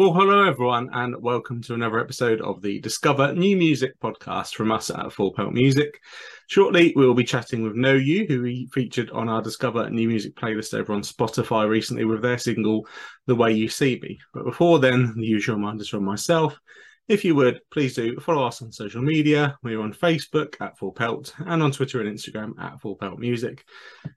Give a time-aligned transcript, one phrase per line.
[0.00, 4.72] Well, hello everyone, and welcome to another episode of the Discover New Music podcast from
[4.72, 6.00] us at Full Pelt Music.
[6.46, 10.08] Shortly, we will be chatting with Know You, who we featured on our Discover New
[10.08, 12.88] Music playlist over on Spotify recently with their single
[13.26, 16.58] "The Way You See Me." But before then, the usual reminders from myself.
[17.06, 19.58] If you would, please do follow us on social media.
[19.62, 23.62] We're on Facebook at Full Pelt and on Twitter and Instagram at Full Pelt Music.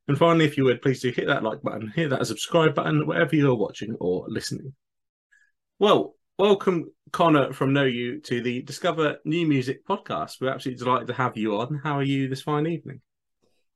[0.08, 3.06] And finally, if you would, please do hit that like button, hit that subscribe button,
[3.06, 4.74] wherever you're watching or listening.
[5.84, 10.40] Well, welcome, Connor from Know You, to the Discover New Music podcast.
[10.40, 11.82] We're absolutely delighted to have you on.
[11.84, 13.02] How are you this fine evening?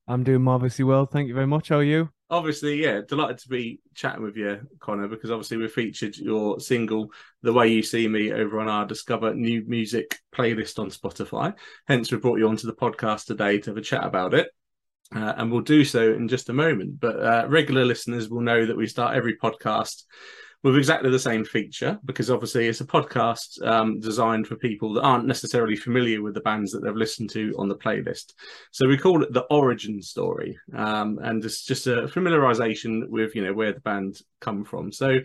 [0.08, 1.06] I'm doing marvelously well.
[1.06, 1.68] Thank you very much.
[1.68, 2.08] How are you?
[2.30, 7.12] Obviously, yeah, delighted to be chatting with you, Connor, because obviously we featured your single
[7.42, 11.56] "The Way You See Me" over on our Discover New Music playlist on Spotify.
[11.90, 14.48] Hence, we brought you onto the podcast today to have a chat about it.
[15.14, 17.02] Uh, and we'll do so in just a moment.
[17.02, 20.04] But uh, regular listeners will know that we start every podcast
[20.64, 25.04] with exactly the same feature because obviously it's a podcast um, designed for people that
[25.04, 28.34] aren't necessarily familiar with the bands that they've listened to on the playlist.
[28.72, 33.46] So we call it the origin story, um, and it's just a familiarization with you
[33.46, 34.92] know where the band come from.
[34.92, 35.20] So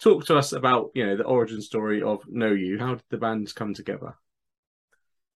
[0.00, 2.78] talk to us about you know the origin story of Know You.
[2.78, 4.14] How did the bands come together?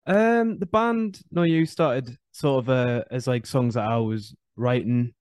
[0.05, 4.35] Um, the band Know You started sort of uh, as like songs that I was
[4.55, 5.13] writing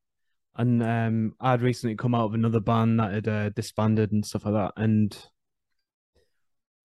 [0.57, 4.45] and um, I'd recently come out of another band that had uh, disbanded and stuff
[4.45, 5.17] like that, and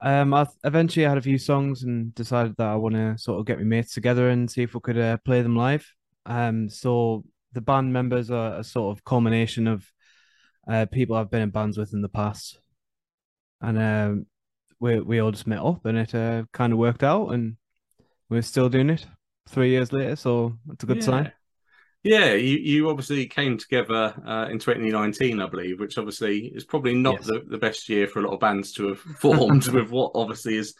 [0.01, 3.45] um, I eventually had a few songs and decided that I want to sort of
[3.45, 5.87] get my mates together and see if we could uh, play them live.
[6.25, 9.85] Um, so the band members are a sort of culmination of
[10.67, 12.59] uh, people I've been in bands with in the past,
[13.61, 14.25] and um,
[14.79, 17.57] we we all just met up and it uh, kind of worked out, and
[18.29, 19.05] we're still doing it
[19.49, 21.03] three years later, so it's a good yeah.
[21.03, 21.31] sign.
[22.03, 26.95] Yeah, you, you obviously came together uh, in 2019, I believe, which obviously is probably
[26.95, 27.27] not yes.
[27.27, 30.57] the, the best year for a lot of bands to have formed with what obviously
[30.57, 30.73] is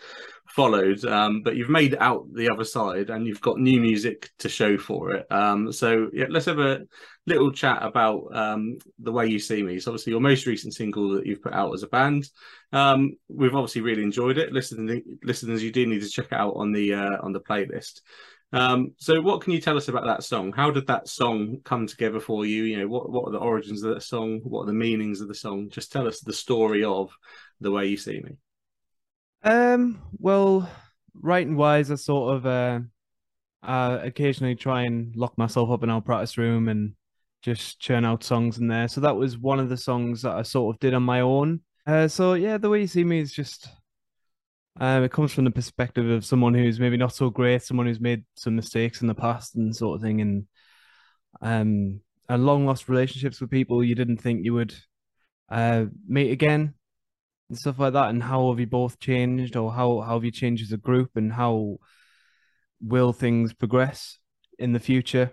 [0.48, 1.06] followed.
[1.06, 4.50] Um, but you've made it out the other side and you've got new music to
[4.50, 5.32] show for it.
[5.32, 6.82] Um, so yeah, let's have a
[7.28, 9.80] little chat about um, the way you see me.
[9.80, 12.28] So obviously your most recent single that you've put out as a band.
[12.74, 14.52] Um, we've obviously really enjoyed it.
[14.52, 18.02] Listeners, listeners, you do need to check it out on the uh, on the playlist.
[18.54, 20.52] Um, so, what can you tell us about that song?
[20.52, 22.64] How did that song come together for you?
[22.64, 24.42] You know, what what are the origins of that song?
[24.44, 25.70] What are the meanings of the song?
[25.70, 27.12] Just tell us the story of
[27.62, 28.38] the way you see me.
[29.44, 30.02] Um.
[30.20, 30.70] Well,
[31.14, 32.80] writing wise, I sort of uh,
[33.64, 36.94] uh occasionally try and lock myself up in our practice room and
[37.42, 38.88] just churn out songs in there.
[38.88, 41.62] So that was one of the songs that I sort of did on my own.
[41.88, 43.70] Uh, so yeah, the way you see me is just
[44.80, 48.00] um, it comes from the perspective of someone who's maybe not so great, someone who's
[48.00, 50.46] made some mistakes in the past and sort of thing, and
[51.42, 52.00] um,
[52.30, 54.74] and long lost relationships with people you didn't think you would
[55.50, 56.74] uh, meet again,
[57.50, 58.10] and stuff like that.
[58.10, 61.12] And how have you both changed, or how how have you changed as a group,
[61.16, 61.78] and how
[62.80, 64.20] will things progress
[64.58, 65.32] in the future?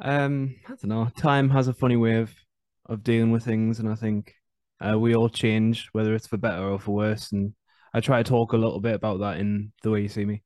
[0.00, 1.08] Um, I don't know.
[1.16, 2.32] Time has a funny way of
[2.86, 4.34] of dealing with things, and I think
[4.80, 7.32] uh, we all change, whether it's for better or for worse.
[7.32, 7.54] And
[7.92, 10.42] I try to talk a little bit about that in the way you see me.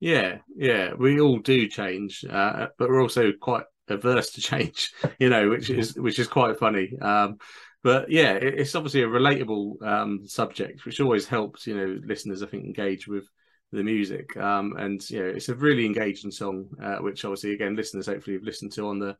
[0.00, 5.30] Yeah, yeah, we all do change, uh, but we're also quite averse to change, you
[5.30, 6.92] know, which is which is quite funny.
[7.00, 7.38] Um,
[7.82, 12.42] but yeah, it, it's obviously a relatable um, subject, which always helps, you know, listeners
[12.42, 13.24] I think engage with
[13.72, 14.36] the music.
[14.36, 18.36] Um, and you know, it's a really engaging song, uh, which obviously again listeners hopefully
[18.36, 19.16] have listened to on the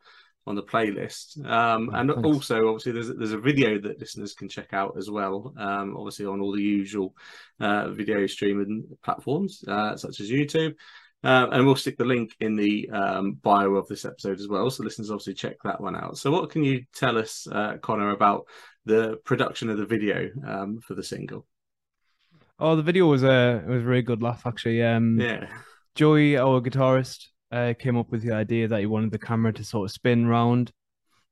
[0.47, 1.44] on the playlist.
[1.44, 2.25] Um, oh, and thanks.
[2.25, 5.55] also, obviously, there's there's a video that listeners can check out as well.
[5.56, 7.15] Um, obviously, on all the usual
[7.60, 10.75] uh, video streaming platforms uh, such as YouTube.
[11.22, 14.69] Uh, and we'll stick the link in the um, bio of this episode as well,
[14.69, 16.19] so listeners obviously check that one out.
[16.19, 18.47] So, what can you tell us, uh, Connor, about
[18.84, 21.47] the production of the video um, for the single?
[22.59, 24.83] Oh, the video was a was a really good laugh actually.
[24.83, 25.48] Um, yeah,
[25.95, 29.65] Joey, our guitarist, uh, came up with the idea that he wanted the camera to
[29.65, 30.72] sort of spin round.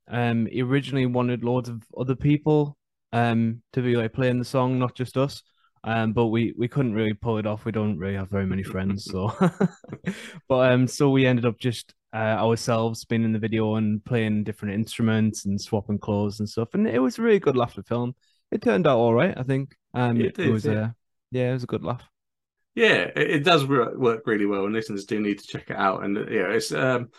[0.08, 2.76] Um, he originally wanted loads of other people
[3.14, 5.42] um to be like playing the song, not just us.
[5.84, 7.64] Um, but we we couldn't really pull it off.
[7.64, 9.32] We don't really have very many friends, so.
[10.48, 14.74] but um, so we ended up just uh, ourselves spinning the video and playing different
[14.74, 18.14] instruments and swapping clothes and stuff, and it was a really good laugh to film.
[18.52, 19.74] It turned out all right, I think.
[19.92, 20.72] Um, it, it was yeah.
[20.72, 20.88] Uh,
[21.32, 22.11] yeah, it was a good laugh.
[22.74, 26.04] Yeah, it, it, does work really well, and listeners do need to check it out.
[26.04, 27.10] And yeah, it's um,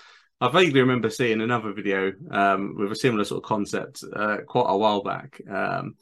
[0.41, 4.65] I vaguely remember seeing another video um, with a similar sort of concept uh, quite
[4.67, 5.39] a while back.
[5.49, 5.95] Um,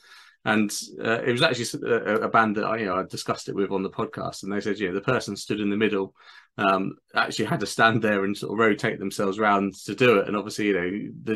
[0.43, 0.71] and
[1.03, 3.71] uh, it was actually a, a, band that I, you know, I discussed it with
[3.71, 6.15] on the podcast, and they said, you know, the person stood in the middle
[6.57, 10.27] um, actually had to stand there and sort of rotate themselves around to do it.
[10.27, 11.33] And obviously, you know, the,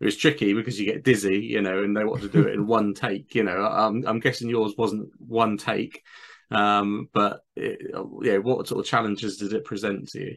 [0.00, 2.54] it was tricky because you get dizzy, you know, and they want to do it
[2.54, 3.34] in one take.
[3.34, 6.02] You know, I'm, I'm guessing yours wasn't one take,
[6.50, 7.92] um, but it,
[8.22, 10.36] yeah, what sort of challenges did it present to you?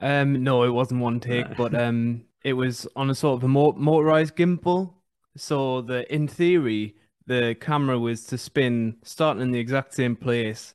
[0.00, 1.54] Um, no, it wasn't one take, no.
[1.56, 4.94] but um, it was on a sort of a motorized gimbal.
[5.36, 6.96] So the in theory,
[7.26, 10.74] the camera was to spin starting in the exact same place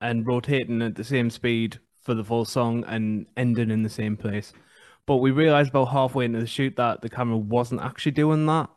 [0.00, 4.16] and rotating at the same speed for the full song and ending in the same
[4.16, 4.52] place.
[5.06, 8.70] But we realized about halfway into the shoot that the camera wasn't actually doing that.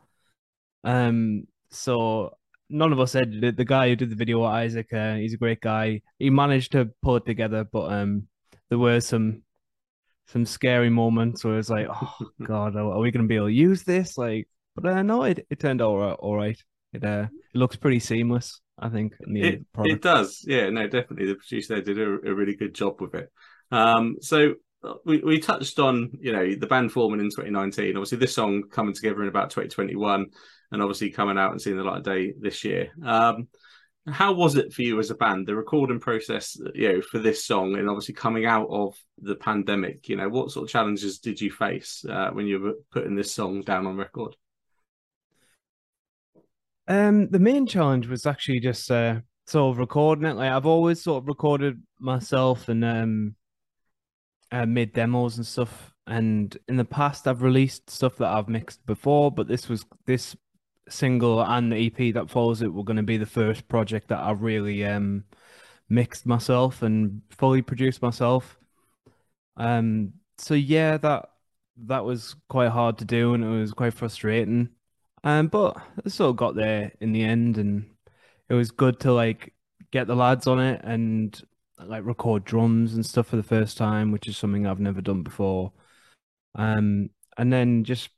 [0.84, 2.37] Um, so
[2.70, 3.56] none of us said it.
[3.56, 6.02] The guy who did the video, Isaac, uh, he's a great guy.
[6.18, 8.28] He managed to pull it together, but um,
[8.68, 9.42] there were some
[10.26, 13.52] some scary moments where it's like, oh god, are, we going to be able to
[13.52, 14.18] use this?
[14.18, 16.16] Like, but uh, no, it, it turned out all right.
[16.18, 16.62] All right.
[16.92, 18.60] It uh, it looks pretty seamless.
[18.78, 20.44] I think it, it does.
[20.46, 21.26] Yeah, no, definitely.
[21.26, 23.30] The producer there did a, a really good job with it.
[23.70, 24.54] Um, so
[24.84, 28.62] uh, we, we touched on you know the band forming in 2019 obviously this song
[28.70, 30.26] coming together in about 2021
[30.70, 32.90] and obviously coming out and seeing the light of day this year.
[33.04, 33.48] Um,
[34.10, 37.44] how was it for you as a band the recording process you know for this
[37.44, 41.40] song and obviously coming out of the pandemic you know what sort of challenges did
[41.40, 44.36] you face uh, when you were putting this song down on record?
[46.86, 50.36] Um the main challenge was actually just uh sort of recording it.
[50.36, 53.34] Like i've always sort of recorded myself and um
[54.50, 55.92] uh, made demos and stuff.
[56.06, 60.34] And in the past i've released stuff that i've mixed before but this was this
[60.90, 64.20] single and the EP that follows it were going to be the first project that
[64.20, 65.24] I really um
[65.88, 68.58] mixed myself and fully produced myself.
[69.56, 71.30] Um so yeah, that
[71.86, 74.70] that was quite hard to do and it was quite frustrating.
[75.24, 77.90] Um but I sort of got there in the end and
[78.48, 79.54] it was good to like
[79.90, 81.40] get the lads on it and
[81.78, 85.22] like record drums and stuff for the first time, which is something I've never done
[85.22, 85.72] before.
[86.54, 88.10] Um and then just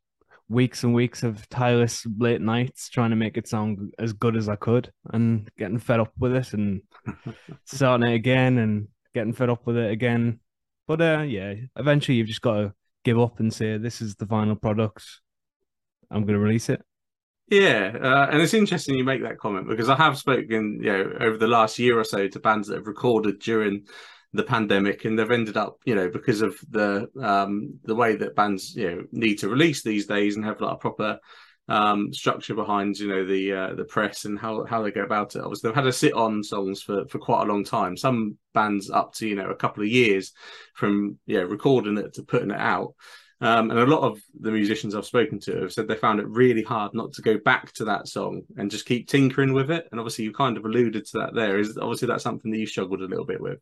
[0.50, 4.48] weeks and weeks of tireless late nights trying to make it sound as good as
[4.48, 6.82] I could and getting fed up with it and
[7.64, 10.40] starting it again and getting fed up with it again.
[10.88, 12.74] But uh, yeah, eventually you've just got to
[13.04, 15.04] give up and say, this is the final product.
[16.10, 16.82] I'm going to release it.
[17.48, 21.12] Yeah, uh, and it's interesting you make that comment because I have spoken, you know,
[21.20, 23.86] over the last year or so to bands that have recorded during
[24.32, 28.36] the pandemic, and they've ended up, you know, because of the um, the way that
[28.36, 31.18] bands, you know, need to release these days and have like a proper
[31.68, 35.36] um, structure behind, you know, the uh, the press and how how they go about
[35.36, 35.42] it.
[35.42, 37.96] Obviously, they've had to sit on songs for for quite a long time.
[37.96, 40.32] Some bands up to you know a couple of years
[40.74, 42.94] from yeah recording it to putting it out.
[43.42, 46.28] Um, and a lot of the musicians I've spoken to have said they found it
[46.28, 49.88] really hard not to go back to that song and just keep tinkering with it.
[49.90, 51.58] And obviously, you kind of alluded to that there.
[51.58, 53.58] Is obviously that's something that you struggled a little bit with.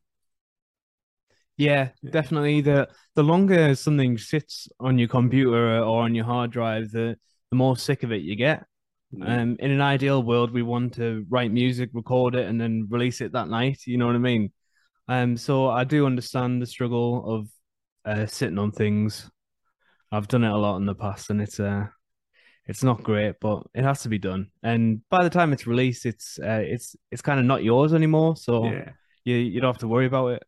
[1.59, 2.61] Yeah, definitely.
[2.61, 7.17] The the longer something sits on your computer or on your hard drive, the
[7.51, 8.65] the more sick of it you get.
[9.13, 9.29] Mm.
[9.29, 13.21] Um, in an ideal world, we want to write music, record it, and then release
[13.21, 13.81] it that night.
[13.87, 14.53] You know what I mean?
[15.09, 17.49] Um, so I do understand the struggle of
[18.05, 19.29] uh, sitting on things.
[20.13, 21.87] I've done it a lot in the past, and it's uh,
[22.67, 24.53] it's not great, but it has to be done.
[24.63, 28.37] And by the time it's released, it's uh, it's it's kind of not yours anymore.
[28.37, 28.91] So yeah.
[29.25, 30.45] you you don't have to worry about it.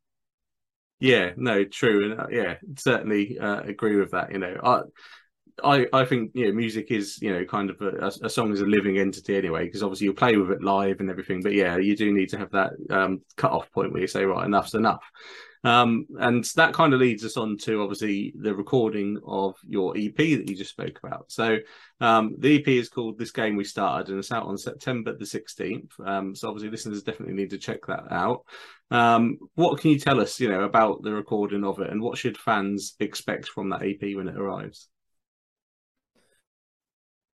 [1.01, 4.33] Yeah, no, true, and uh, yeah, certainly uh, agree with that.
[4.33, 4.81] You know, I,
[5.65, 8.61] I, I think you know, music is you know kind of a, a song is
[8.61, 11.43] a living entity anyway, because obviously you play with it live and everything.
[11.43, 14.25] But yeah, you do need to have that um, cut off point where you say,
[14.25, 15.05] right, enough's enough.
[15.63, 20.17] Um, and that kind of leads us on to obviously the recording of your EP
[20.17, 21.31] that you just spoke about.
[21.31, 21.59] So
[22.01, 25.25] um, the EP is called This Game We Started and it's out on September the
[25.25, 25.91] 16th.
[26.05, 28.47] Um, so obviously listeners definitely need to check that out.
[28.91, 32.17] Um, what can you tell us, you know, about the recording of it and what
[32.17, 34.89] should fans expect from that EP when it arrives?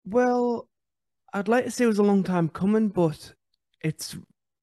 [0.04, 0.68] Well,
[1.34, 3.34] I'd like to say it was a long time coming, but
[3.82, 4.16] it's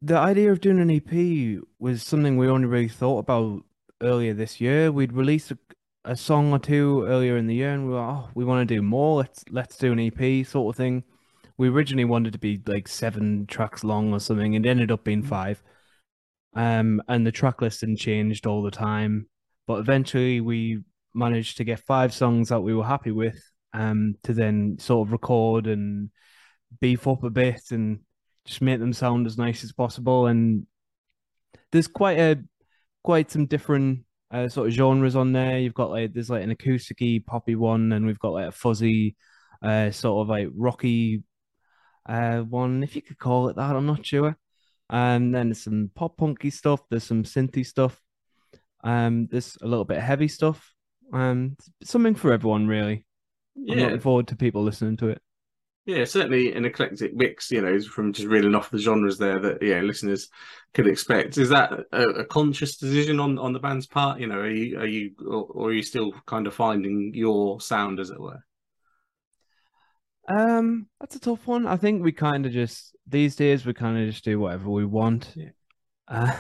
[0.02, 3.64] the idea of doing an EP was something we only really thought about
[4.02, 4.90] earlier this year.
[4.90, 5.59] We'd released a,
[6.04, 8.75] a song or two earlier in the year, and we were, oh, we want to
[8.75, 9.18] do more.
[9.18, 11.04] Let's let's do an EP sort of thing.
[11.56, 15.04] We originally wanted to be like seven tracks long or something, and it ended up
[15.04, 15.28] being mm-hmm.
[15.28, 15.62] five.
[16.54, 19.28] Um, and the track listing changed all the time,
[19.66, 20.80] but eventually we
[21.14, 23.40] managed to get five songs that we were happy with.
[23.75, 26.11] Um, to then sort of record and
[26.82, 28.00] beef up a bit and
[28.46, 30.26] just make them sound as nice as possible.
[30.26, 30.66] And
[31.70, 32.42] there's quite a
[33.04, 35.58] quite some different uh, sort of genres on there.
[35.58, 39.16] You've got like there's like an acousticy poppy one, and we've got like a fuzzy,
[39.62, 41.22] uh, sort of like rocky,
[42.08, 43.76] uh, one if you could call it that.
[43.76, 44.37] I'm not sure.
[44.90, 46.82] And then there's some pop punky stuff.
[46.90, 48.00] There's some synthy stuff.
[48.84, 50.75] Um, there's a little bit of heavy stuff.
[51.12, 53.06] Um, something for everyone, really.
[53.70, 55.22] I'm Yeah, looking forward to people listening to it.
[55.85, 57.51] Yeah, certainly an eclectic mix.
[57.51, 60.29] You know, from just reeling off the genres there that yeah listeners
[60.75, 61.39] could expect.
[61.39, 64.21] Is that a, a conscious decision on on the band's part?
[64.21, 67.61] You know, are you are you or, or are you still kind of finding your
[67.61, 68.45] sound, as it were?
[70.29, 71.67] Um, that's a tough one.
[71.67, 74.85] I think we kind of just these days we kind of just do whatever we
[74.85, 75.35] want.
[75.35, 75.51] Yeah.
[76.07, 76.37] Uh,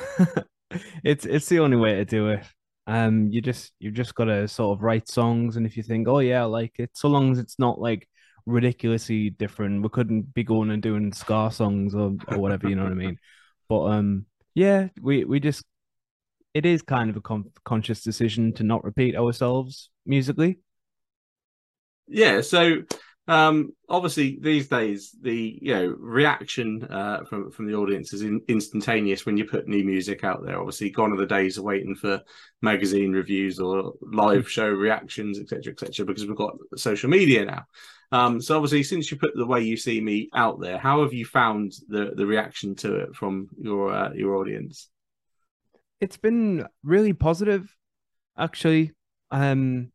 [1.04, 2.44] it's it's the only way to do it.
[2.86, 6.06] Um, you just you've just got to sort of write songs, and if you think,
[6.06, 8.08] oh yeah, I like it, so long as it's not like
[8.46, 12.84] ridiculously different, we couldn't be going and doing ska songs or or whatever, you know
[12.84, 13.18] what I mean?
[13.68, 15.64] But um, yeah, we we just
[16.54, 20.58] it is kind of a con conscious decision to not repeat ourselves musically.
[22.06, 22.82] Yeah, so
[23.28, 28.40] um, obviously these days the you know reaction uh, from from the audience is in,
[28.48, 30.58] instantaneous when you put new music out there.
[30.58, 32.20] Obviously, gone are the days of waiting for
[32.60, 36.04] magazine reviews or live show reactions, etc., etc.
[36.04, 37.64] because we've got social media now.
[38.12, 41.14] Um, so obviously, since you put the way you see me out there, how have
[41.14, 44.90] you found the the reaction to it from your uh, your audience?
[46.00, 47.74] It's been really positive,
[48.36, 48.92] actually.
[49.30, 49.92] Um,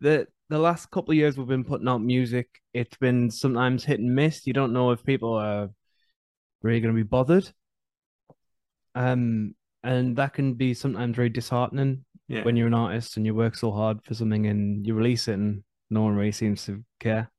[0.00, 4.00] the the last couple of years we've been putting out music, it's been sometimes hit
[4.00, 4.46] and miss.
[4.46, 5.70] You don't know if people are
[6.62, 7.52] really going to be bothered.
[8.94, 13.34] Um, and that can be sometimes very disheartening Yeah, when you're an artist and you
[13.34, 16.84] work so hard for something and you release it and no one really seems to
[16.98, 17.30] care.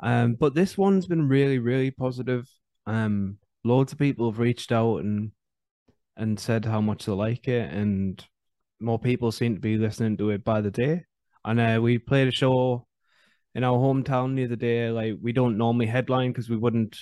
[0.00, 2.48] Um, but this one's been really, really positive.
[2.86, 5.32] Um, loads of people have reached out and
[6.16, 8.24] and said how much they like it, and
[8.80, 11.04] more people seem to be listening to it by the day.
[11.44, 12.86] And uh, we played a show
[13.54, 14.90] in our hometown the other day.
[14.90, 16.98] Like we don't normally headline because we wouldn't.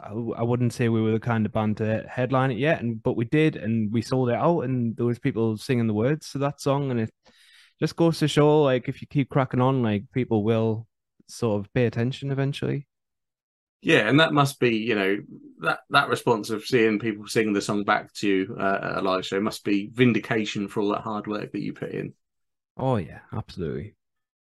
[0.00, 3.02] I, I wouldn't say we were the kind of band to headline it yet, and
[3.02, 6.30] but we did, and we sold it out, and there was people singing the words
[6.32, 7.10] to that song, and it
[7.80, 10.86] just goes to show, like if you keep cracking on, like people will
[11.30, 12.86] sort of pay attention eventually.
[13.82, 15.18] Yeah, and that must be, you know,
[15.60, 19.00] that that response of seeing people sing the song back to you uh, at a
[19.00, 22.12] live show must be vindication for all that hard work that you put in.
[22.76, 23.94] Oh yeah, absolutely.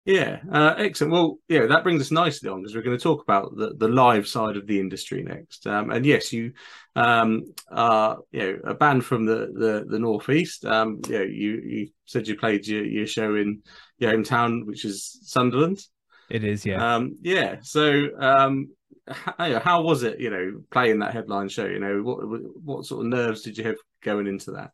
[0.04, 1.14] Yeah, uh, excellent.
[1.14, 3.88] Well, yeah, that brings us nicely on because we're going to talk about the, the
[3.88, 5.66] live side of the industry next.
[5.66, 6.52] Um, and yes, you
[6.94, 10.64] um, are, you know, a band from the the, the northeast.
[10.66, 13.62] Um, you, know, you you said you played your, your show in
[13.98, 15.80] your hometown, which is Sunderland.
[16.34, 16.96] It is, yeah.
[16.96, 17.58] Um, yeah.
[17.62, 18.70] So, um,
[19.06, 20.18] how, how was it?
[20.18, 21.64] You know, playing that headline show.
[21.64, 24.72] You know, what what sort of nerves did you have going into that?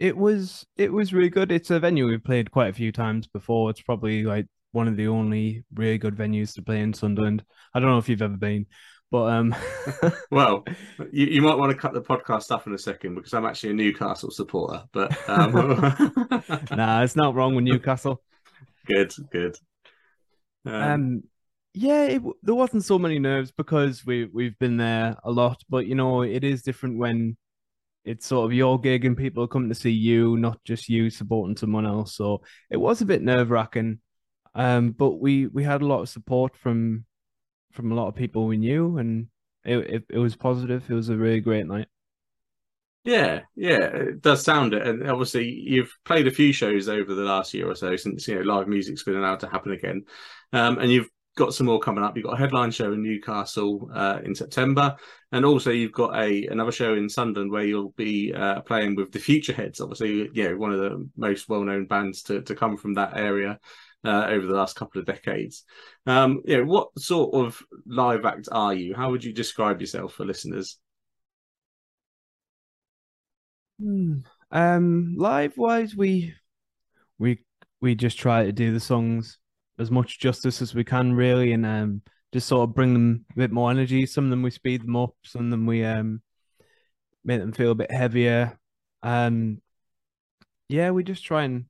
[0.00, 1.52] It was it was really good.
[1.52, 3.68] It's a venue we've played quite a few times before.
[3.68, 7.44] It's probably like one of the only really good venues to play in Sunderland.
[7.74, 8.64] I don't know if you've ever been,
[9.10, 9.54] but um
[10.30, 10.64] Well,
[11.12, 13.72] you, you might want to cut the podcast off in a second because I'm actually
[13.72, 14.82] a Newcastle supporter.
[14.92, 15.52] But um,
[16.70, 18.22] nah, it's not wrong with Newcastle.
[18.86, 19.58] good, good.
[20.64, 21.22] Um, Um
[21.74, 25.86] yeah, it, there wasn't so many nerves because we we've been there a lot, but
[25.86, 27.36] you know, it is different when
[28.04, 31.10] it's sort of your gig and people are coming to see you, not just you
[31.10, 32.16] supporting someone else.
[32.16, 34.00] So it was a bit nerve wracking.
[34.54, 37.06] Um, but we we had a lot of support from
[37.72, 39.28] from a lot of people we knew, and
[39.64, 40.90] it, it it was positive.
[40.90, 41.88] It was a really great night.
[43.04, 44.86] Yeah, yeah, it does sound it.
[44.86, 48.36] And obviously, you've played a few shows over the last year or so since you
[48.36, 50.04] know live music's been allowed to happen again,
[50.52, 52.16] um, and you've got some more coming up.
[52.16, 54.96] You've got a headline show in Newcastle uh, in September,
[55.32, 59.12] and also you've got a another show in Sunderland where you'll be uh, playing with
[59.12, 59.80] the Futureheads.
[59.80, 63.58] Obviously, yeah, one of the most well known bands to to come from that area.
[64.04, 65.64] Uh, over the last couple of decades,
[66.06, 66.60] um, yeah.
[66.60, 68.94] What sort of live act are you?
[68.96, 70.80] How would you describe yourself for listeners?
[73.80, 74.18] Hmm.
[74.50, 76.34] Um, live wise, we
[77.20, 77.44] we
[77.80, 79.38] we just try to do the songs
[79.82, 83.36] as much justice as we can, really, and um, just sort of bring them a
[83.36, 84.06] bit more energy.
[84.06, 86.22] Some of them we speed them up, some of them we um
[87.24, 88.58] make them feel a bit heavier.
[89.02, 89.60] Um,
[90.68, 91.66] yeah, we just try and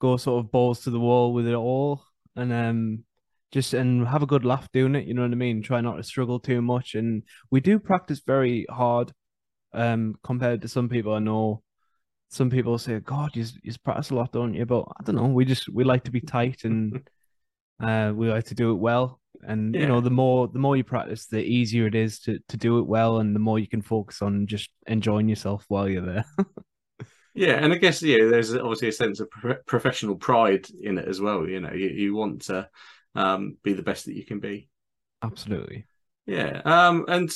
[0.00, 2.04] go sort of balls to the wall with it all,
[2.36, 3.04] and um,
[3.50, 5.06] just and have a good laugh doing it.
[5.06, 5.62] You know what I mean?
[5.62, 9.12] Try not to struggle too much, and we do practice very hard.
[9.74, 11.62] Um, compared to some people I know,
[12.28, 15.26] some people say, "God, you you practice a lot, don't you?" But I don't know.
[15.26, 17.08] We just we like to be tight and
[17.82, 19.20] uh, we like to do it well.
[19.44, 22.56] And you know, the more the more you practice, the easier it is to to
[22.56, 26.06] do it well, and the more you can focus on just enjoying yourself while you're
[26.06, 26.24] there.
[27.34, 31.08] Yeah, and I guess yeah, there's obviously a sense of pro- professional pride in it
[31.08, 31.48] as well.
[31.48, 32.68] You know, you, you want to
[33.14, 34.68] um, be the best that you can be.
[35.22, 35.86] Absolutely.
[36.26, 37.30] Yeah, um, and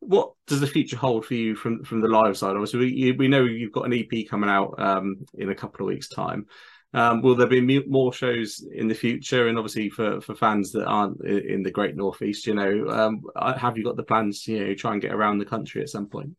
[0.00, 2.56] what does the future hold for you from from the live side?
[2.56, 5.92] Obviously, we, we know you've got an EP coming out um, in a couple of
[5.92, 6.46] weeks' time.
[6.94, 9.48] Um, will there be more shows in the future?
[9.48, 13.22] And obviously, for, for fans that aren't in the Great Northeast, you know, um,
[13.58, 15.90] have you got the plans to you know try and get around the country at
[15.90, 16.30] some point?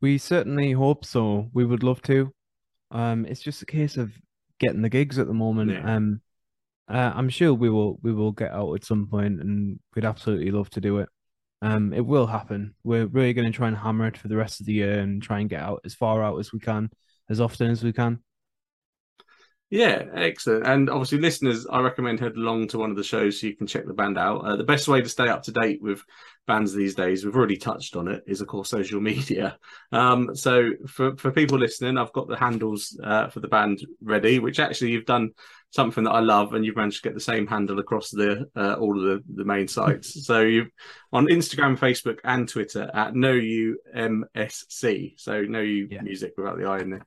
[0.00, 1.50] We certainly hope so.
[1.52, 2.32] We would love to.
[2.90, 4.12] Um, it's just a case of
[4.58, 5.70] getting the gigs at the moment.
[5.70, 5.96] Yeah.
[5.96, 6.20] Um,
[6.88, 10.50] uh, I'm sure we will we will get out at some point, and we'd absolutely
[10.50, 11.08] love to do it.
[11.62, 12.74] Um, it will happen.
[12.84, 15.22] We're really going to try and hammer it for the rest of the year and
[15.22, 16.90] try and get out as far out as we can,
[17.28, 18.20] as often as we can.
[19.70, 20.66] Yeah, excellent.
[20.66, 23.66] And obviously, listeners, I recommend head along to one of the shows so you can
[23.66, 24.38] check the band out.
[24.44, 26.02] Uh, the best way to stay up to date with
[26.46, 29.58] bands these days, we've already touched on it, is of course social media.
[29.92, 34.38] Um, so for, for people listening, I've got the handles uh, for the band ready,
[34.38, 35.32] which actually you've done
[35.70, 38.74] something that I love, and you've managed to get the same handle across the uh,
[38.74, 40.24] all of the, the main sites.
[40.26, 40.66] so you
[41.12, 45.14] on Instagram, Facebook, and Twitter at Know You MSC.
[45.18, 46.02] So Know You yeah.
[46.02, 47.00] Music without the I in the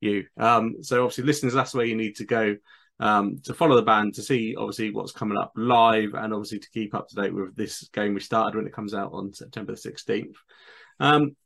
[0.00, 0.24] you.
[0.36, 2.56] Um, so obviously, listeners, that's where you need to go
[2.98, 6.70] um, to follow the band to see obviously what's coming up live, and obviously to
[6.70, 9.72] keep up to date with this game we started when it comes out on September
[9.72, 10.36] the sixteenth.
[11.00, 11.36] Um,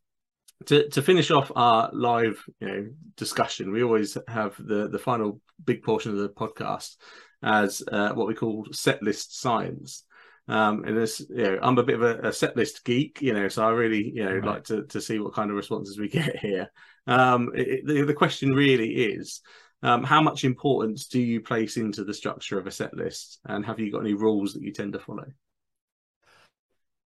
[0.67, 5.41] to, to finish off our live you know discussion, we always have the the final
[5.65, 6.97] big portion of the podcast
[7.43, 10.05] as uh, what we call set list science.
[10.49, 13.33] Um, and this, you know, I'm a bit of a, a, set list geek, you
[13.33, 14.45] know, so I really, you know, right.
[14.45, 16.73] like to, to see what kind of responses we get here.
[17.07, 19.43] Um, it, the, the question really is,
[19.83, 23.65] um, how much importance do you place into the structure of a set list, and
[23.65, 25.27] have you got any rules that you tend to follow?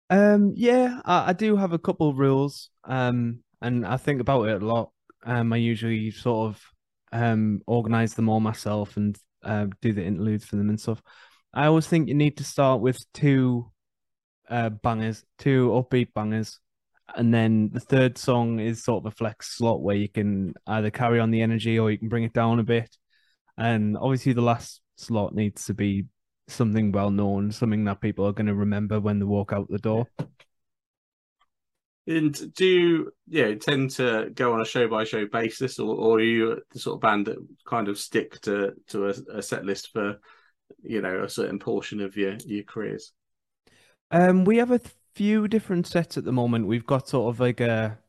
[0.09, 4.47] Um, yeah, I, I do have a couple of rules, um, and I think about
[4.47, 4.91] it a lot.
[5.25, 6.61] Um, I usually sort of
[7.11, 11.01] um organize them all myself and uh, do the interludes for them and stuff.
[11.53, 13.71] I always think you need to start with two
[14.49, 16.59] uh, bangers, two upbeat bangers,
[17.15, 20.89] and then the third song is sort of a flex slot where you can either
[20.89, 22.95] carry on the energy or you can bring it down a bit.
[23.57, 26.05] And obviously, the last slot needs to be
[26.47, 29.77] something well known, something that people are going to remember when they walk out the
[29.77, 30.07] door.
[32.05, 36.17] And do you, yeah, tend to go on a show by show basis, or, or
[36.17, 39.63] are you the sort of band that kind of stick to to a, a set
[39.63, 40.19] list for
[40.81, 43.13] you know a certain portion of your your careers?
[44.11, 44.81] Um, we have a
[45.15, 46.67] few different sets at the moment.
[46.67, 47.99] We've got sort of like a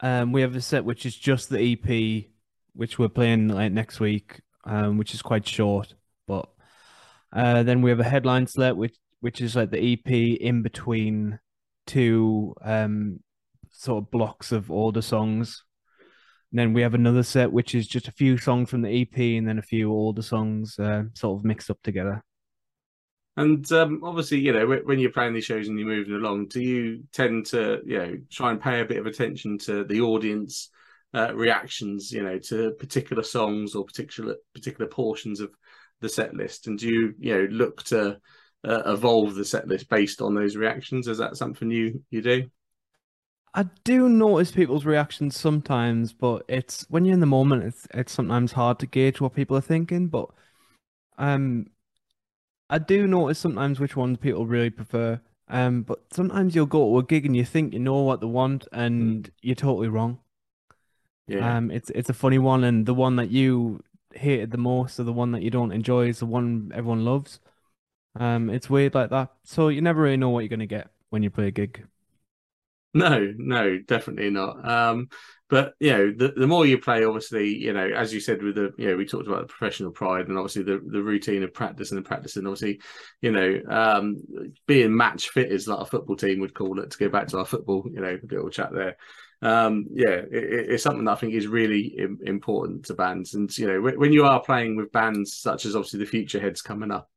[0.00, 2.30] um, we have a set which is just the EP,
[2.74, 5.94] which we're playing like next week, um, which is quite short.
[6.26, 6.48] But
[7.32, 11.38] uh, then we have a headline set which which is like the EP in between
[11.86, 13.20] two um
[13.70, 15.64] sort of blocks of older songs.
[16.52, 19.16] And then we have another set which is just a few songs from the EP
[19.18, 22.24] and then a few older songs uh, sort of mixed up together.
[23.40, 26.60] And um, obviously, you know, when you're playing these shows and you're moving along, do
[26.60, 30.68] you tend to, you know, try and pay a bit of attention to the audience
[31.14, 35.50] uh, reactions, you know, to particular songs or particular particular portions of
[36.02, 36.66] the set list?
[36.66, 38.18] And do you, you know, look to
[38.62, 41.08] uh, evolve the set list based on those reactions?
[41.08, 42.50] Is that something you you do?
[43.54, 48.12] I do notice people's reactions sometimes, but it's when you're in the moment, it's it's
[48.12, 50.08] sometimes hard to gauge what people are thinking.
[50.08, 50.28] But
[51.16, 51.68] um,
[52.70, 55.20] I do notice sometimes which ones people really prefer.
[55.48, 58.26] Um, but sometimes you'll go to a gig and you think you know what they
[58.26, 59.30] want, and mm.
[59.42, 60.20] you're totally wrong.
[61.26, 61.56] Yeah.
[61.56, 63.82] Um, it's it's a funny one, and the one that you
[64.14, 67.40] hated the most, or the one that you don't enjoy, is the one everyone loves.
[68.14, 69.30] Um, it's weird like that.
[69.42, 71.84] So you never really know what you're gonna get when you play a gig.
[72.92, 74.68] No, no, definitely not.
[74.68, 75.08] Um,
[75.48, 78.56] but you know, the, the more you play, obviously, you know, as you said with
[78.56, 81.54] the, you know, we talked about the professional pride and obviously the, the routine of
[81.54, 82.80] practice and the practice, and obviously,
[83.20, 84.16] you know, um,
[84.66, 86.90] being match fit is like a football team would call it.
[86.90, 88.96] To go back to our football, you know, little chat there.
[89.42, 93.66] Um, yeah, it, it's something that I think is really important to bands, and you
[93.68, 97.08] know, when you are playing with bands such as obviously the Futureheads coming up,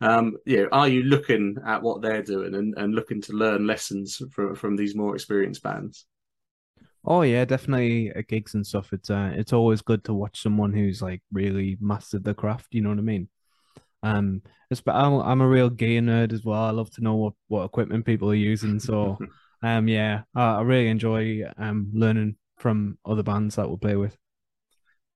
[0.00, 3.66] um, you know, are you looking at what they're doing and, and looking to learn
[3.66, 6.06] lessons from from these more experienced bands?
[7.04, 8.92] Oh yeah, definitely at gigs and stuff.
[8.92, 12.68] It's uh, it's always good to watch someone who's like really mastered the craft.
[12.72, 13.28] You know what I mean?
[14.02, 16.62] Um, it's but I'm I'm a real gear nerd as well.
[16.62, 18.78] I love to know what what equipment people are using.
[18.78, 19.18] So,
[19.62, 24.16] um, yeah, I, I really enjoy um learning from other bands that we'll play with.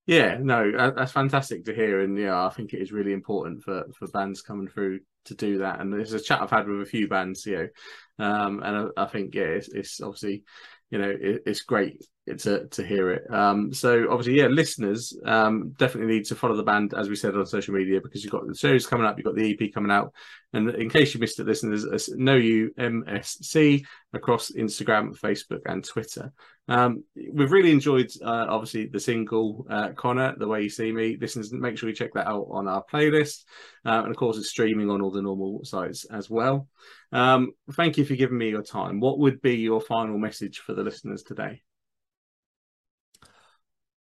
[0.07, 3.85] Yeah, no, that's fantastic to hear, and yeah, I think it is really important for
[3.99, 5.81] for bands coming through to do that.
[5.81, 7.71] And there's a chat I've had with a few bands, you
[8.19, 10.45] know, um, and I, I think yeah, it's, it's, obviously,
[10.95, 12.07] you know, it, it's great
[12.39, 13.29] to to hear it.
[13.29, 17.35] Um, so obviously, yeah, listeners um, definitely need to follow the band as we said
[17.35, 19.91] on social media because you've got the shows coming up, you've got the EP coming
[19.91, 20.13] out,
[20.53, 26.33] and in case you missed it, listeners, know you MSC across Instagram, Facebook, and Twitter.
[26.69, 31.19] Um, we've really enjoyed uh, obviously the single uh, Connor, the way you see me.
[31.21, 33.43] Listeners, make sure you check that out on our playlist,
[33.85, 36.69] uh, and of course, it's streaming on all the normal sites as well.
[37.15, 38.99] Um, thank you for giving me your time.
[38.99, 41.63] What would be your final message for the listeners today?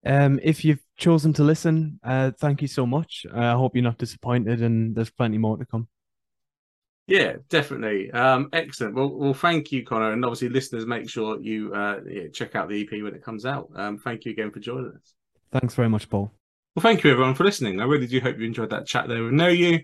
[0.05, 3.24] Um, if you've chosen to listen, uh, thank you so much.
[3.33, 5.88] Uh, I hope you're not disappointed, and there's plenty more to come.
[7.07, 8.11] Yeah, definitely.
[8.11, 8.94] Um, excellent.
[8.96, 12.68] Well, well, thank you, Connor, and obviously, listeners, make sure you uh, yeah, check out
[12.68, 13.68] the EP when it comes out.
[13.77, 15.14] Um, thank you again for joining us.
[15.53, 16.33] Thanks very much, Paul.
[16.74, 17.81] Well, thank you everyone for listening.
[17.81, 19.81] I really do hope you enjoyed that chat there with Know You.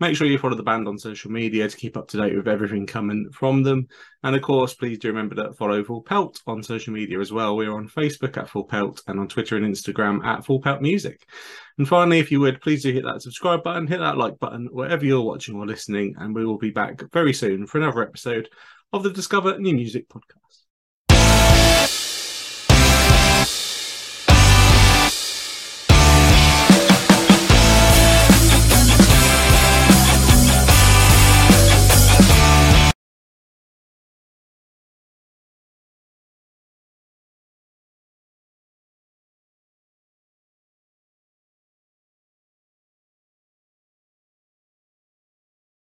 [0.00, 2.48] Make sure you follow the band on social media to keep up to date with
[2.48, 3.86] everything coming from them.
[4.24, 7.56] And of course, please do remember to follow Full Pelt on social media as well.
[7.56, 11.24] We're on Facebook at Full Pelt and on Twitter and Instagram at Full Pelt Music.
[11.78, 14.68] And finally, if you would, please do hit that subscribe button, hit that like button,
[14.72, 16.16] wherever you're watching or listening.
[16.18, 18.48] And we will be back very soon for another episode
[18.92, 20.63] of the Discover New Music podcast.